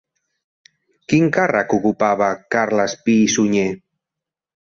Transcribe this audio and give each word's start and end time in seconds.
Quin 1.11 1.27
càrrec 1.35 1.75
ocupava 1.77 2.29
Carles 2.55 2.97
Pi 3.05 3.17
i 3.27 3.27
Sunyer? 3.37 3.69